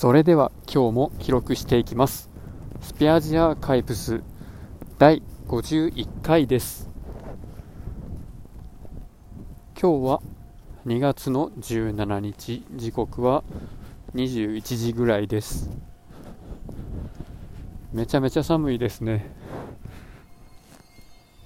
[0.00, 2.30] それでは今日も記録していきます。
[2.80, 4.22] スペアジアーカイプス
[4.98, 6.88] 第51回です。
[9.78, 10.22] 今日は
[10.86, 13.44] 2月の17日時刻は
[14.14, 15.68] 21時ぐらいです。
[17.92, 19.30] めちゃめちゃ寒いですね。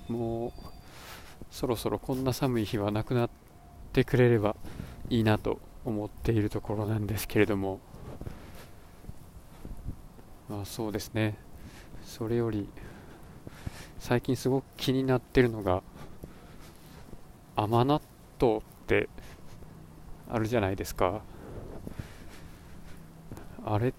[0.07, 0.63] もう
[1.51, 3.31] そろそろこんな寒い日はなくなっ
[3.93, 4.55] てくれれば
[5.11, 7.81] いいなと思っているところなんですけれども。
[10.55, 11.35] まあそうですね。
[12.05, 12.69] それより
[13.99, 15.83] 最近すごく気になってるのが
[17.57, 18.01] 甘納
[18.41, 19.09] 豆って
[20.31, 21.23] あるじゃないですか。
[23.67, 23.93] あれ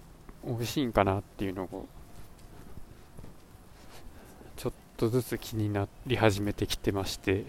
[0.46, 1.86] 美味しいんかなっていうのを
[4.56, 7.44] ちょっとずつ気になり始めてきてまして。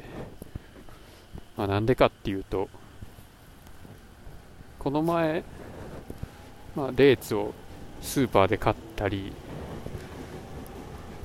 [1.55, 2.67] まあなんでかっていうと
[4.77, 5.43] この前、
[6.75, 7.53] まあ、デーツを
[7.99, 9.31] スーパーで買ったり、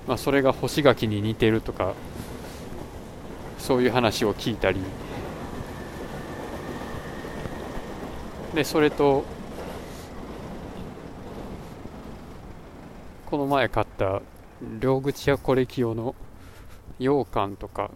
[0.06, 1.94] まあ、それが干し柿に似てるとか
[3.58, 4.80] そういう話を聞いたり。
[8.54, 9.24] でそれと
[13.24, 14.20] この前買った
[14.78, 16.14] 両口やコレキ用の
[16.98, 17.90] 羊羹とか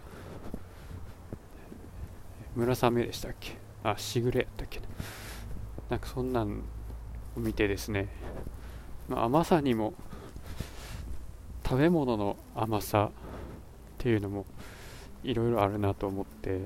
[2.54, 3.58] 村雨でしたっけ？
[3.84, 4.80] あしぐれやったっけ
[5.90, 6.62] なんかそんなん
[7.36, 8.08] を見てですね。
[9.08, 9.94] まあ、甘さにも
[11.64, 13.10] 食べ物の甘さっ
[13.98, 14.46] ていうのも
[15.22, 16.60] いろいろあるなと思って。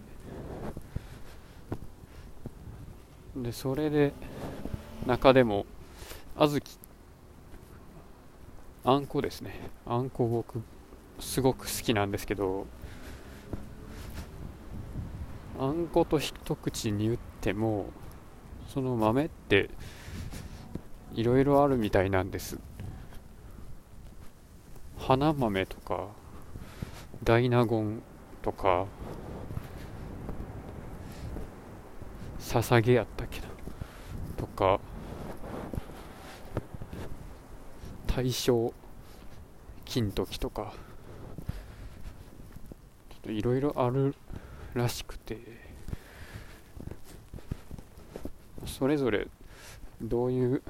[3.37, 4.13] でそれで
[5.07, 5.65] 中でも
[6.37, 6.63] 小豆。
[8.83, 9.71] あんこですね。
[9.87, 10.63] あんこ僕
[11.21, 12.67] すごく好きなんですけど
[15.59, 17.87] あんこと一口に言っても
[18.69, 19.69] その豆って
[21.15, 22.59] いろいろあるみたいなんです。
[24.99, 26.09] 花豆とか
[27.25, 28.03] 大納言
[28.43, 28.87] とか
[32.39, 33.49] 捧げやったっけな
[34.37, 34.81] とか
[38.07, 38.73] 大正
[39.85, 40.73] 金時とか
[43.11, 44.15] ちょっといろいろある
[44.75, 45.39] らしくて
[48.67, 49.27] それぞれ
[50.01, 50.63] どういう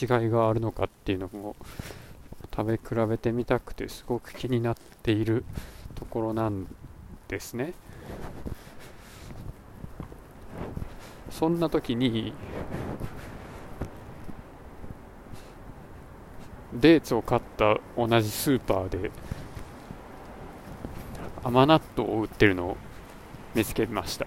[0.00, 1.54] 違いがあるのかっていうのも
[2.54, 5.44] 食べ比べてみたくてすごく気になっている
[5.94, 6.66] ところなん
[7.28, 7.74] ですね。
[11.30, 12.32] そんな時に
[16.72, 19.10] デーツを買った同じスーパーで
[21.42, 22.76] 甘納豆を売ってるのを
[23.54, 24.26] 見つけました。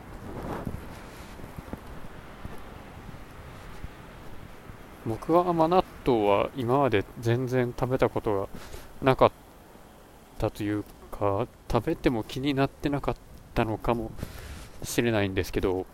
[5.07, 8.47] 僕は甘納豆は今まで全然食べたことが
[9.01, 9.31] なかっ
[10.37, 13.15] たというか食べても気になってなかっ
[13.53, 14.11] たのかも
[14.83, 15.85] しれないんですけど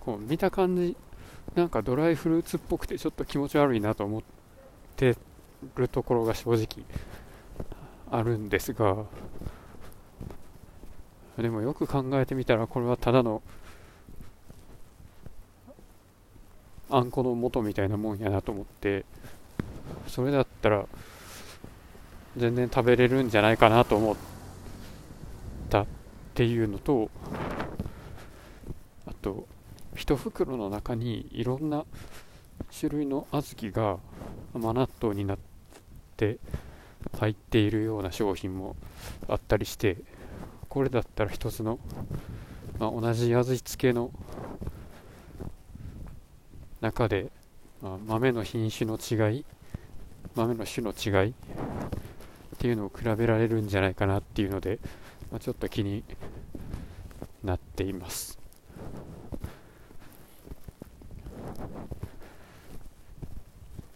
[0.00, 0.96] こう見た感じ
[1.56, 4.22] なんかドライフルーツっぽくてちょっと気持ち悪いなと思っ
[4.96, 5.16] て
[5.74, 6.86] るところが正直
[8.10, 9.04] あるんですが
[11.36, 13.42] でもよく考えてみたらこれはただの
[16.92, 19.06] あんこの元みたいなもんやなと思って
[20.08, 20.86] それだったら
[22.36, 24.16] 全然食べれるんじゃないかなと思っ
[25.70, 25.86] たっ
[26.34, 27.10] ていうのと
[29.06, 29.46] あと
[29.96, 31.86] 1袋の中にいろんな
[32.78, 33.98] 種類の小豆が
[34.54, 35.38] 甘納豆になっ
[36.18, 36.38] て
[37.18, 38.76] 入っているような商品も
[39.28, 39.96] あったりして
[40.68, 41.78] これだったら一つの、
[42.78, 44.10] まあ、同じ味付けの
[46.82, 47.30] 中で、
[47.80, 49.44] まあ、豆の品種の違い
[50.34, 51.34] 豆の種の違いっ
[52.58, 54.80] ていうのを比べられるんじゃないかなっていうので、
[55.30, 56.02] まあ、ちょっと気に
[57.44, 58.38] なっています。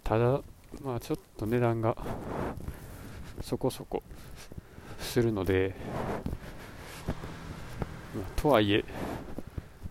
[0.04, 0.40] ただ
[0.84, 1.96] まあちょっと値段が
[3.40, 4.04] そこそこ
[5.00, 5.74] するので、
[8.14, 8.84] まあ、とはいえ、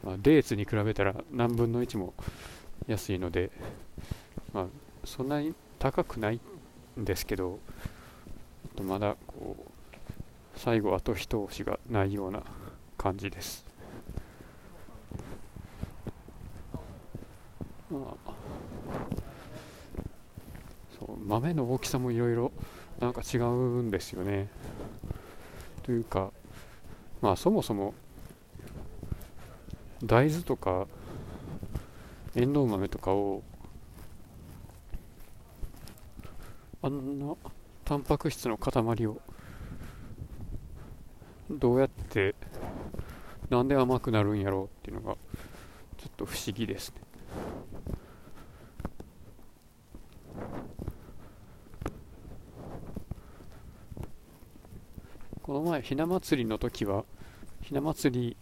[0.01, 2.13] まあ、デーツに比べたら何分の1も
[2.87, 3.51] 安いので、
[4.53, 4.65] まあ、
[5.03, 6.39] そんなに高くない
[6.99, 7.59] んですけど、
[8.81, 12.43] まだこう最後後一押しがないような
[12.97, 13.65] 感じです。
[17.89, 18.31] まあ、
[20.99, 22.51] そう豆の大きさもいろいろ
[22.99, 24.49] なんか違うんですよね。
[25.83, 26.31] というか、
[27.21, 27.93] まあそもそも
[30.03, 30.87] 大豆とか
[32.35, 33.43] エンドウ豆とかを
[36.81, 37.33] あんな
[37.85, 39.21] タンパク質の塊を
[41.49, 42.35] どうやって
[43.49, 45.15] なんで甘くなるんやろうっていうのが
[45.97, 47.01] ちょっと不思議ですね。
[55.41, 57.05] この前ひな祭りの時は
[57.61, 58.35] ひな祭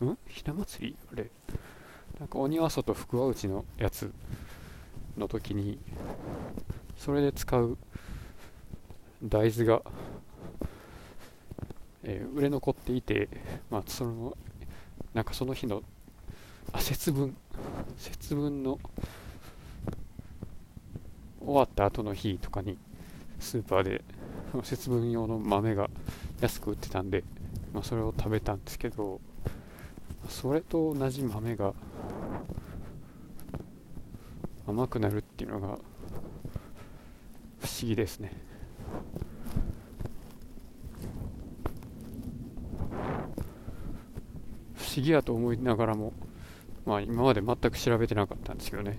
[0.00, 0.18] りん？
[0.28, 0.96] ひな祭り？
[1.10, 1.30] あれ。
[2.22, 4.12] なんか鬼は外福は内のやつ
[5.18, 5.76] の時に
[6.96, 7.76] それで使う
[9.24, 9.82] 大豆が、
[12.04, 13.28] えー売れ残っていて、
[13.70, 14.36] まあ、その
[15.12, 15.82] なんかその日の
[16.72, 17.36] あ節分
[17.96, 18.78] 節分の
[21.44, 22.78] 終わった後の日とかに
[23.40, 24.04] スーパーで
[24.62, 25.90] 節分用の豆が
[26.40, 27.24] 安く売ってたんで、
[27.74, 29.20] まあ、それを食べたんですけど
[30.28, 31.74] それと同じ豆が
[34.72, 35.70] 甘くなるっていうのが不
[37.68, 38.32] 思議ですね。
[44.74, 46.14] 不思議やと思いながらも
[46.86, 48.98] まあ今まで全く調べてなかったんですけどね。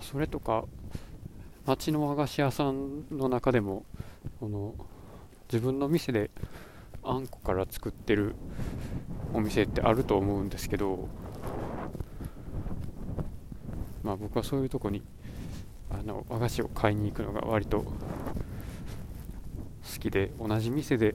[0.00, 0.64] それとか
[1.66, 3.84] 町の和菓子屋さんの中でも
[4.38, 4.74] この
[5.54, 6.32] 自分の店で
[7.04, 8.34] あんこから作ってる
[9.32, 11.08] お店ってあると思うんですけど
[14.02, 15.00] まあ僕はそういうとこに
[15.90, 17.92] あの和菓子を買いに行くのが割と好
[20.00, 21.14] きで同じ店で、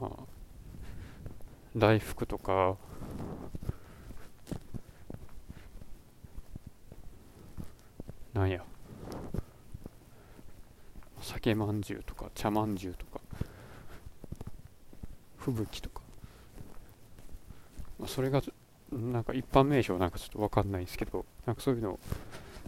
[0.00, 0.10] まあ、
[1.76, 2.76] 大福とか
[8.34, 8.64] なんや
[11.20, 13.21] 酒まんじゅうとか茶まんじゅうとか
[15.44, 16.02] 吹雪とか、
[17.98, 18.42] まあ、それが
[18.92, 22.00] なんか一般名称なんかちょっと分かんないんですけどなんかそういうのを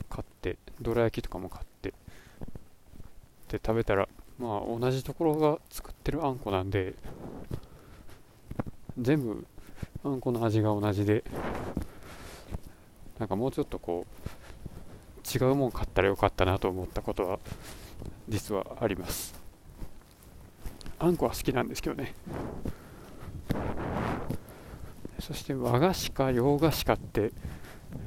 [0.09, 1.95] 買ってどら焼きとかも買って
[3.49, 6.95] で食べたらまあ同じところが作ってるあんこなんで
[8.99, 9.47] 全部
[10.03, 11.25] あんこの味が同じで
[13.19, 17.39] なんかもうちょっとこう違うもん買ったらよかったなと思ったことは
[18.29, 19.34] 実はあります。
[21.05, 22.15] あんこは好きなんですけどね。
[25.21, 27.31] そして和菓子か洋菓子かって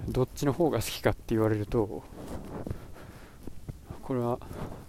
[0.07, 2.03] どっちの方が好きかって言われると
[4.01, 4.39] これは、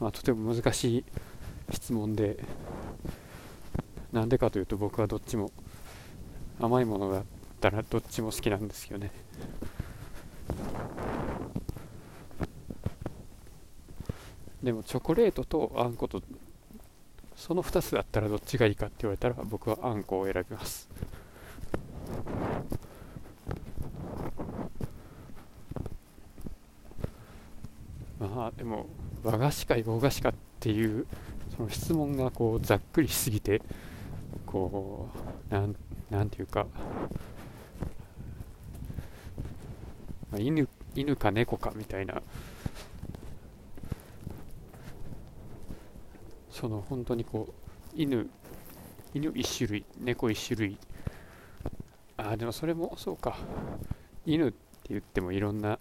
[0.00, 1.04] まあ、とても難しい
[1.70, 2.42] 質問で
[4.10, 5.52] なんでかというと僕はどっちも
[6.58, 7.24] 甘いものだっ
[7.60, 9.10] たらどっちも好きなんですよね。
[14.62, 16.22] でもチョコレートとあんこと
[17.38, 20.88] その2つだったらどっちがいいかって言われたら僕はあんこを選びます。
[28.18, 28.86] まあでも
[29.22, 31.06] 和菓子か洋菓子かっていう
[31.56, 33.62] その質問がこうざっくりしすぎて
[34.44, 35.08] こ
[35.48, 35.76] うなん
[36.10, 36.66] なんていうか、
[40.32, 42.20] まあ、犬犬か猫かみたいな
[46.58, 47.52] その本当にこう
[47.94, 48.28] 犬
[49.14, 50.76] 犬1種類猫1種類。
[52.16, 53.36] ああでもそれもそうか。
[54.26, 55.78] 犬って言ってもいろんな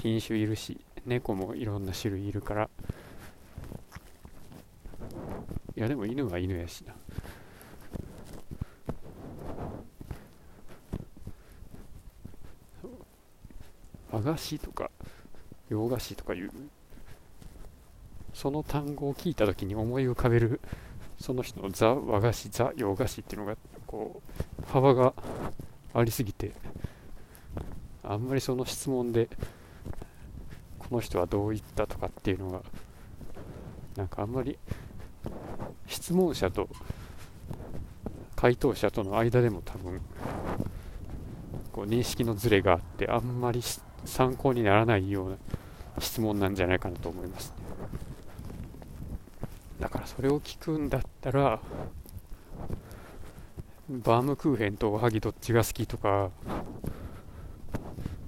[0.00, 2.70] 品種いるし猫もいろんな種類いるから。
[5.76, 6.94] いやでも犬は犬やしな。
[14.10, 14.90] 和菓子とか
[15.68, 16.50] 洋菓子とかいう
[18.38, 20.60] その単語を聞いた時に思い浮かべる
[21.20, 24.22] その人のザ和菓子ザ洋菓子っていうのがこ
[24.62, 25.12] う幅が
[25.92, 26.52] ありすぎて
[28.04, 29.28] あんまりその質問で
[30.78, 32.62] この人はどう言ったとかっていうのが
[33.96, 34.56] なんかあんまり
[35.88, 36.68] 質問者と
[38.36, 40.00] 回答者との間でも多分
[41.72, 43.62] こう認識のズレがあってあんまり
[44.04, 45.36] 参考にならないような
[45.98, 47.52] 質問なんじゃないかなと思います、
[50.18, 51.60] それを聞くんだったら
[53.88, 56.30] バームクーヘンとおはぎどっちが好きとか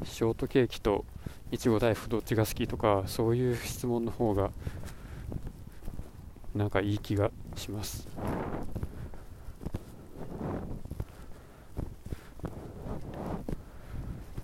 [0.04, 1.04] ショートケーキと
[1.50, 4.52] いちご大福どっちが好きとかそういう質問の方が
[6.54, 8.06] なんかいい気がします。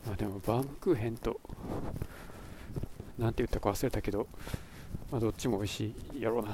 [0.05, 1.41] まあでもバームクーヘンと
[3.17, 4.27] なんて言ったか忘れたけど
[5.13, 6.51] まあどっちも美味しいやろうな。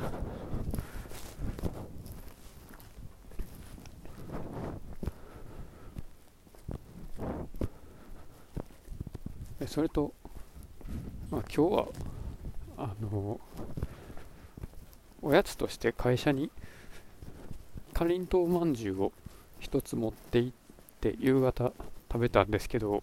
[9.72, 10.12] それと、
[11.30, 11.86] まあ、今日は
[12.76, 13.40] あの
[15.22, 16.50] おやつとして会社に
[17.94, 19.12] かりんとうまんじゅうを
[19.60, 20.56] 一つ持って行っ
[21.00, 21.72] て夕方
[22.12, 23.02] 食べたんですけど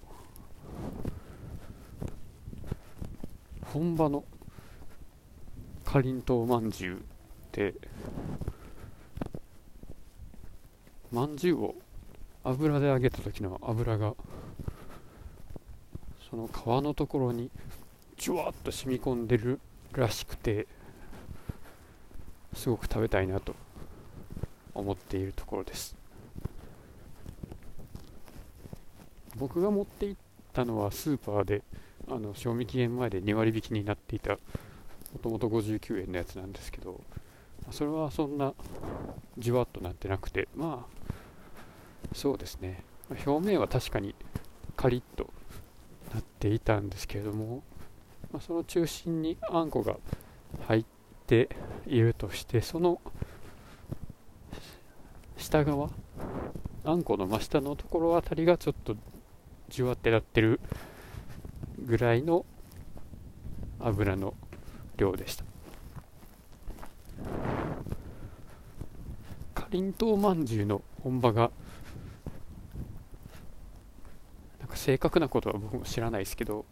[3.74, 4.24] 本場の
[5.84, 7.00] かりんとうまんじゅうっ
[7.52, 7.74] て
[11.12, 11.76] まんじゅうを
[12.44, 14.14] 油で揚げた時の油が
[16.30, 16.52] その皮
[16.84, 17.50] のところに
[18.18, 19.60] ジュワッと染み込んでる
[19.94, 20.68] らしくて
[22.54, 23.56] すごく食べたいなと
[24.74, 25.96] 思っているところです。
[29.38, 30.22] 僕が持って行っ
[30.54, 31.64] たのはスーパーで
[32.10, 34.40] あの賞味期限前で2割引きになっていたも
[35.22, 37.00] ともと59円のやつなんですけど
[37.72, 38.54] それはそんな
[39.38, 41.16] じゅわっとなってなくてまあ
[42.14, 42.84] そうですね。
[43.26, 44.16] 表面は確かに
[44.76, 45.30] カリッと
[46.40, 47.64] っていたんですけれども、
[48.32, 49.98] まあ、その中心にあんこが
[50.68, 50.86] 入っ
[51.28, 51.50] て
[51.86, 53.02] いるとしてその
[55.36, 55.90] 下側
[56.86, 58.96] あんこの真下のところあたりがちょっと
[59.68, 60.62] じゅわってなってる
[61.78, 62.46] ぐらいの
[63.82, 64.34] 油の
[64.96, 65.44] 量でした。
[69.54, 71.52] かりんとうまんじゅうの本場が
[74.60, 76.66] なんか正確なことは僕も知らないですけど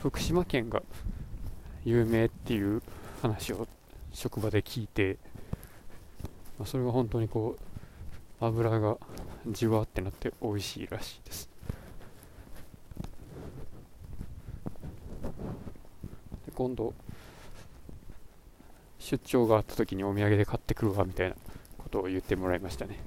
[0.00, 0.82] 福島県が
[1.84, 2.80] 有名っていう
[3.20, 3.68] 話を
[4.14, 5.18] 職場で聞いて、
[6.58, 7.58] まあ、それが本当にこ
[8.40, 8.96] う油が
[9.46, 11.50] じわってなって美味しいらしいです。
[16.46, 16.94] で今度
[18.98, 21.36] 出張があった時にお土産で買ってくるわみたいな
[21.76, 22.98] ことを言ってもらいましたね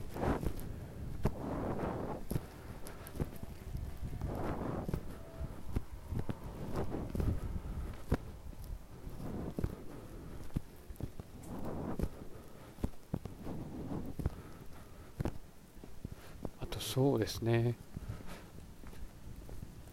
[16.91, 17.75] そうですね。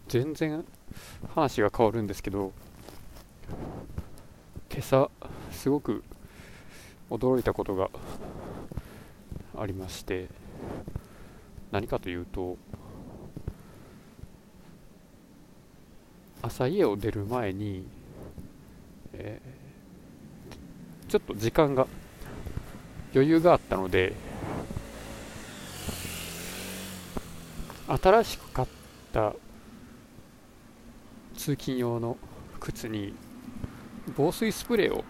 [0.09, 0.65] 全然
[1.33, 2.51] 話が変わるんですけど
[4.71, 5.11] 今朝
[5.51, 6.03] すごく
[7.11, 7.91] 驚いたことが
[9.55, 10.27] ありまして
[11.71, 12.57] 何かというと
[16.41, 17.85] 朝家を出る前に、
[19.13, 21.85] えー、ちょっと時間が
[23.13, 24.13] 余裕があったので
[27.89, 28.67] 新しく買っ
[29.11, 29.33] た
[31.35, 32.17] 通勤用の
[32.59, 33.15] 靴に
[34.15, 35.03] 防水スプレーを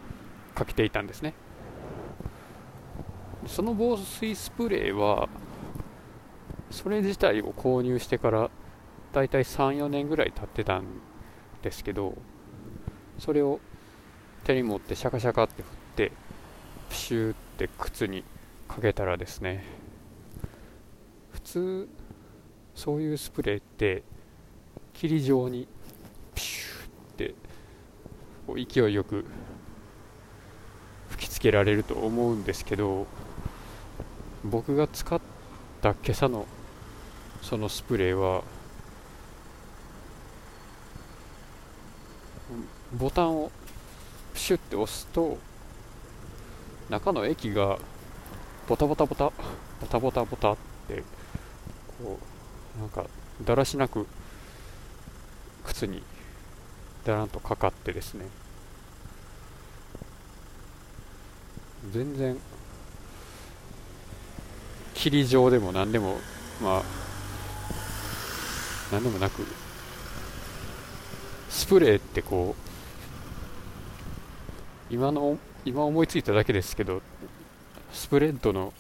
[0.56, 1.34] かけていたんですね。
[3.48, 5.28] その防水スプレーは
[6.72, 8.52] それ自体を購入してから
[9.12, 10.86] だいたい34年ぐらい経ってたん
[11.64, 12.16] ですけど
[13.18, 13.60] それを
[14.44, 16.12] 手に持ってシャカシャカって振って
[16.90, 18.24] プシューって靴に
[18.68, 19.64] かけたらですね
[21.32, 21.90] 普通
[22.76, 24.04] そういうスプレーって
[24.94, 25.68] 霧状に
[26.36, 27.36] ピシューって
[28.48, 29.26] こう勢いよく
[31.10, 33.08] 吹きつけられると思うんですけど
[34.44, 35.20] 僕が使っ
[35.82, 36.46] た今朝の
[37.42, 38.44] そのスプレーは
[42.94, 43.52] ボタンを
[44.34, 45.38] プシュッて押すと
[46.90, 47.78] 中の液が
[48.68, 49.34] ボタボタボタボ
[49.88, 50.58] タボタボタっ
[50.88, 51.04] て
[52.02, 52.29] こう
[52.80, 53.06] なんか
[53.44, 54.08] だらしなく
[55.66, 56.02] 靴に
[57.04, 58.26] だらんとかかってですね。
[61.92, 62.38] 全然
[64.94, 66.18] 霧状でも何でも
[66.62, 66.84] まあ
[68.92, 69.46] 何でもなく
[71.50, 72.56] スプレーってこ
[74.90, 77.02] う今の今思いついただけですけど
[77.94, 78.74] スプレッドの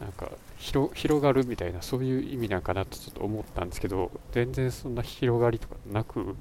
[0.00, 6.36] なんか広がるみたいなそういう意味なんかなとちょっと思ったんですけど全然そんな広がりとかなく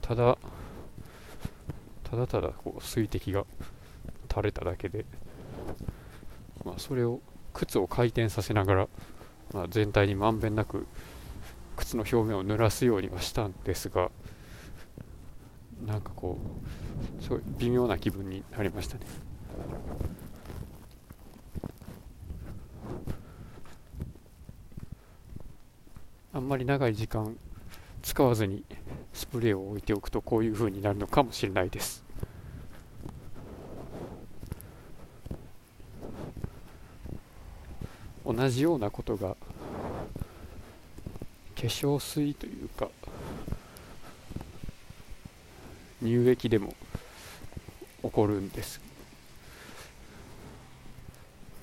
[0.00, 0.38] ただ
[2.04, 3.44] ただただこう水滴が
[4.30, 5.04] 垂れただけで、
[6.64, 7.20] まあ、それを
[7.52, 8.88] 靴を回転させながら、
[9.52, 10.86] まあ、全体にまんべんなく
[11.76, 14.10] 靴の表面を濡らすようにはしたんですが
[15.84, 16.38] なんかこ
[17.20, 19.06] うすごい微妙な気分になりましたね。
[26.36, 27.34] あんまり長い時間
[28.02, 28.62] 使わずに
[29.14, 32.04] スプレーを置いておくとこういう風になるのかもしれないです。
[38.26, 39.36] 同じようなことが化
[41.62, 42.90] 粧水というか
[46.02, 46.74] 乳液でも
[48.02, 48.78] 起こるんです。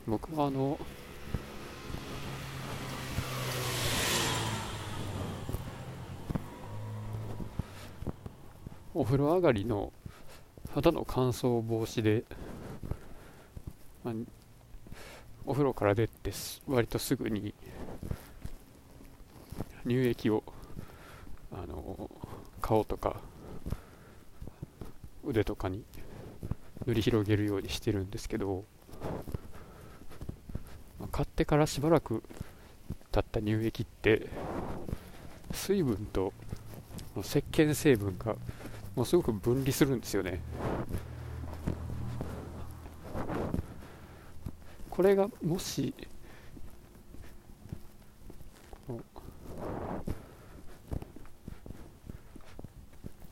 [0.07, 0.79] 僕はあの
[8.95, 9.91] お風呂上がりの
[10.73, 12.23] 肌の乾燥防止で、
[14.03, 14.13] まあ、
[15.45, 16.31] お風呂から出て
[16.67, 17.55] 割とすぐに
[19.83, 20.43] 乳液を
[21.51, 22.09] あの
[22.62, 23.15] 顔とか
[25.25, 25.83] 腕とかに
[26.85, 28.63] 塗り広げるようにしてるんですけど、
[31.00, 32.23] まあ、買ってからしばらく
[33.12, 34.27] 経った乳液って
[35.51, 36.31] 水分と
[37.21, 38.35] 石鹸成分が
[38.95, 40.39] もうすごく分離するんですよね。
[44.89, 45.93] これがもし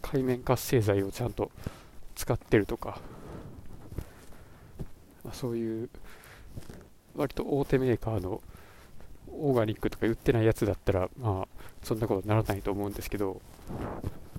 [0.02, 1.52] 海面活性剤をちゃんと
[2.16, 3.00] 使ってるとか、
[5.24, 5.90] まあ、そういう
[7.16, 8.42] 割と大手メーカーの
[9.30, 11.48] オーガニックとか売ってないやつだったらまあ
[11.84, 13.40] そんなことならないと思うんですけど、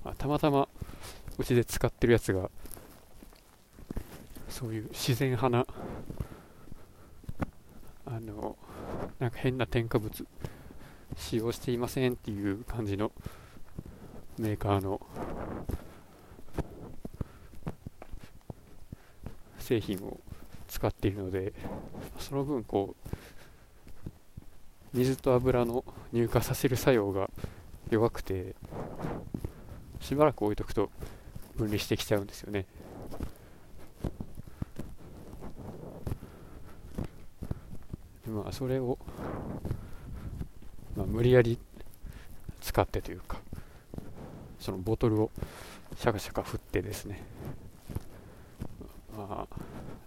[0.03, 0.67] あ、たまたま
[1.37, 2.49] うちで使ってるやつが
[4.49, 5.65] そういう自然派な
[8.05, 8.55] あの
[9.19, 10.27] なんか変な添加物
[11.17, 13.11] 使用していませんっていう感じの
[14.37, 14.99] メーカーの
[19.59, 20.19] 製品を
[20.67, 21.53] 使っているので
[22.19, 23.09] その分こう
[24.93, 27.29] 水と油の乳化させる作用が
[27.89, 28.55] 弱くて
[29.99, 30.91] しばらく置いとくと
[31.55, 32.65] 分離してきちゃうんですよね。
[38.27, 38.97] まあそれを、
[40.95, 41.59] まあ、無理やり
[42.61, 43.37] 使ってというか
[44.59, 45.29] そのボトルを
[45.97, 47.21] シャカシャカ振ってですね。
[49.15, 49.55] まあ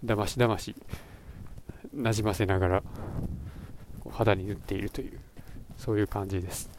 [0.05, 0.75] だましだまし
[1.95, 2.83] なじませながら
[4.11, 5.21] 肌に塗っているという
[5.77, 6.76] そういう感じです。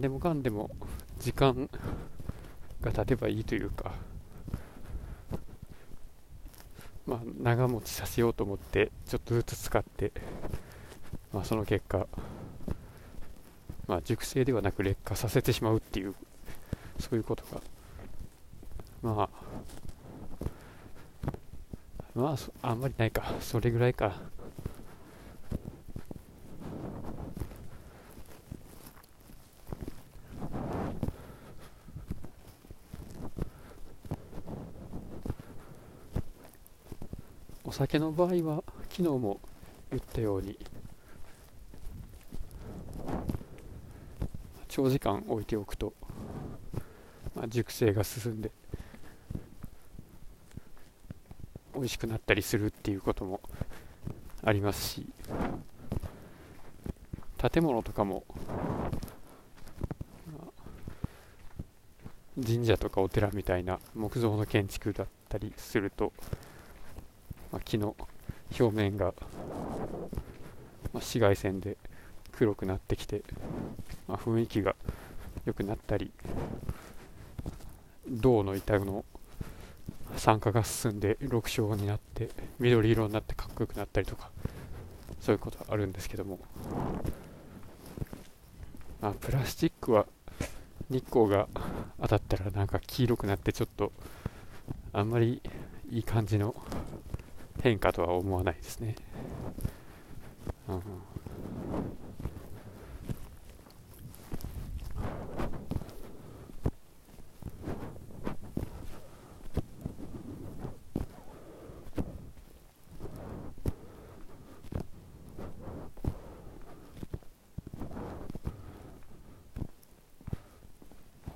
[0.00, 0.70] でもかんでも
[1.18, 1.68] 時間
[2.80, 3.92] が経てばいいというか
[7.06, 10.12] まあ長持ちさせようと思ってちょっとずつ使って
[11.32, 12.06] まあその結果
[13.86, 16.14] まあ熟成ではなく劣化させてしまうっていう
[16.98, 17.60] そういうことが
[19.02, 19.28] まあ
[22.14, 23.22] まああんまりないか。
[23.40, 24.14] それぐらいか。
[37.80, 39.40] 酒の場合は昨日も
[39.90, 40.58] 言ったように
[44.68, 45.94] 長時間置いておくと、
[47.34, 48.50] まあ、熟成が進んで
[51.74, 53.40] 美味しくなったりするっていうことも
[54.44, 55.06] ありますし
[57.38, 58.24] 建物とかも、
[62.46, 66.12] 神社とかお寺みたいな木造の建築だったりすると
[67.52, 67.96] まあ、木の
[68.58, 71.76] 表面が、まあ、紫外線で
[72.32, 73.22] 黒くなってきて、
[74.08, 74.74] まあ、雰囲気が
[75.44, 76.10] 良くなったり
[78.08, 79.04] 銅の板の
[80.16, 84.30] 酸化が進んで緑青になって緑色になってかっこよくなったりとか
[85.20, 86.38] そういうことあるんですけども、
[89.00, 90.06] まあ、プラスチックは
[90.88, 91.46] 日光が
[92.00, 93.92] 当たったらなんか黄色くなってちょっと
[94.92, 95.40] あんまり
[95.90, 96.54] いい感じの
[97.62, 98.94] 変化とは思わないですね。
[100.68, 100.82] うん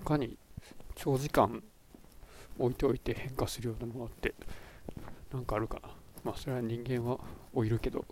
[0.05, 0.37] 他に
[0.97, 1.63] 長時間
[2.59, 4.35] 置いておいて変化するようなものって
[5.33, 6.04] 何かあるかな？
[6.25, 7.19] まあそれは人間は
[7.55, 8.05] 老いるけど。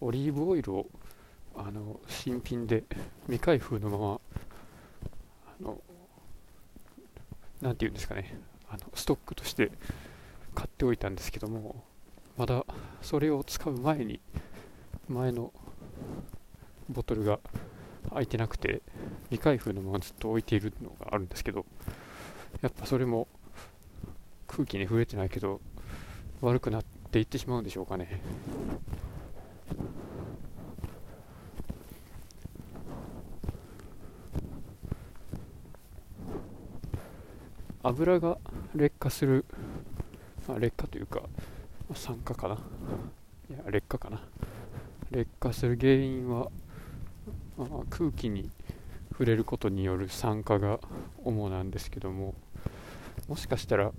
[0.00, 0.86] オリーブオイルを
[1.56, 2.84] あの新品で
[3.22, 4.20] 未開封のまま
[5.58, 5.80] あの
[7.62, 8.38] なんていうんですかね。
[8.68, 9.70] あのストックとして
[10.54, 11.84] 買っておいたんですけども
[12.36, 12.66] まだ
[13.00, 14.20] それを使う前に
[15.08, 15.52] 前の
[16.90, 17.38] ボトルが
[18.14, 18.82] 開いてなくて
[19.30, 21.66] 未開封のままずっと置いているのがあるんですけど
[22.62, 23.28] やっぱそれも
[24.46, 25.60] 空気に触れてないけど
[26.40, 28.20] 悪くなっていってしまうんでしょうかね。
[37.84, 38.38] 油が
[38.74, 39.44] 劣化する、
[40.48, 41.22] まあ、劣化というか、
[41.94, 42.54] 酸化かな。
[43.50, 44.22] いや劣化かな。
[45.10, 46.50] 劣化する原因は、
[47.90, 48.50] 空気に
[49.10, 50.80] 触れることによる酸化が
[51.24, 52.34] 主なんですけども
[53.28, 53.92] もしかしたら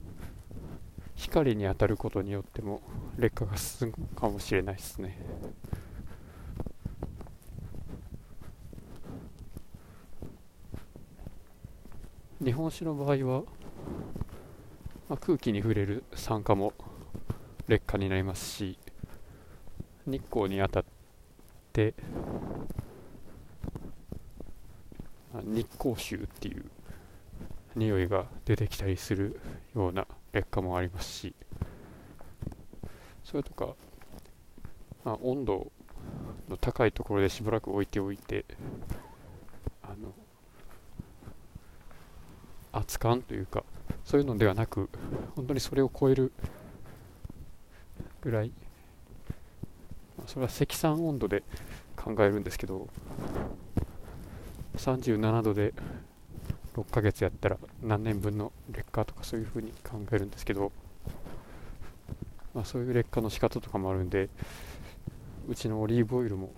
[1.15, 2.81] 光に当たることによっても
[3.17, 5.17] 劣化が進むかもしれないですね。
[12.43, 13.43] 日本酒の場合は、
[15.09, 16.73] まあ、空気に触れる酸化も
[17.67, 18.77] 劣化になりますし
[20.05, 20.85] 日光に当たっ
[21.71, 21.95] て
[25.45, 26.65] 日光臭っていう
[27.75, 29.39] 匂いが出てきたりする
[29.75, 31.35] ような劣化もありますし
[33.23, 33.75] それとか、
[35.03, 35.71] まあ、温度
[36.49, 38.45] の高いところでしばらく置いておいて
[39.83, 40.13] あの
[42.71, 43.63] 熱感というか
[44.03, 44.89] そういうのではなく
[45.35, 46.31] 本当にそれを超える
[48.21, 48.51] ぐらい、
[50.17, 51.43] まあ、それは積算温度で
[51.95, 52.87] 考えるんですけど
[54.77, 55.73] 37度で
[56.75, 60.71] 6ヶ月やったら何年分の劣化とかそういう風に考えるんですけど、
[62.53, 64.29] まあ、そういう劣化の仕方とかもあるんで
[65.47, 66.51] うちのオリーブオイルも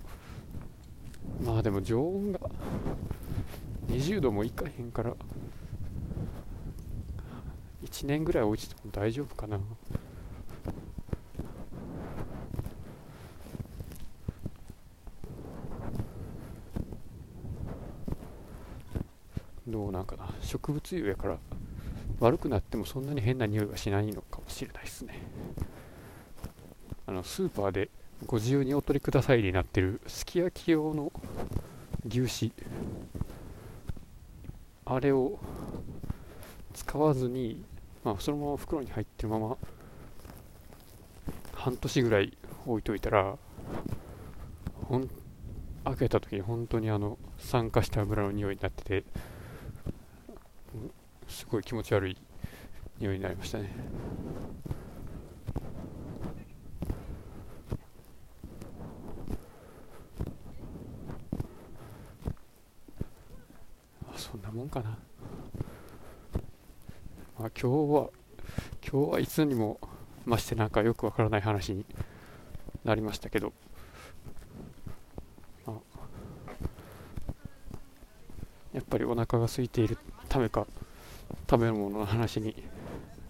[1.44, 2.40] まあでも常温が
[3.90, 5.14] 20度もいかへんから
[7.84, 9.60] 1年ぐらい置いてても大丈夫かな。
[19.68, 20.30] どうなんかな。
[20.42, 21.38] 植物油やから
[22.20, 25.20] 悪くなってもそんなに変な匂いはしないのかもしれないですね。
[27.06, 27.90] あのスーパーで
[28.26, 31.12] ご自由にお取りくださいになってるすき焼き用の
[32.08, 32.54] 牛脂。
[34.86, 35.38] あれを
[36.74, 37.66] 使わずに、
[38.04, 39.58] まあ、そのまま袋に入ってるまま
[41.54, 43.38] 半年ぐらい置いといたら
[44.86, 45.10] ほん
[45.84, 49.04] 開けた時に本当にあの酸化した油の匂いになってて
[51.50, 52.18] ごい気持ち悪い
[53.00, 53.74] 匂いになりましたね。
[64.16, 64.98] そんなもんかな、ま
[67.46, 68.10] あ、今日は
[68.90, 69.80] 今日はいつにも
[70.26, 71.86] ましてなんかよくわからない話に
[72.84, 73.54] なりましたけど。
[78.74, 79.98] やっぱりお腹が空いている
[80.30, 80.68] ためか
[81.50, 82.64] 食べ物の話に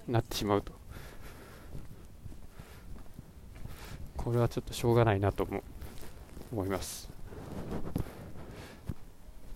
[0.07, 0.73] なってしまうと。
[4.15, 5.63] これはちょっとしょうがないなとも
[6.51, 7.09] 思います。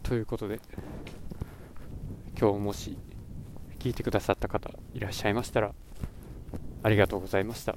[0.03, 0.59] ということで
[2.39, 2.97] 今日もし
[3.79, 5.73] 聞いてくださった方いらっしゃいましたら
[6.83, 7.75] ありがとうございました。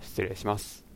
[0.00, 0.91] 失礼します。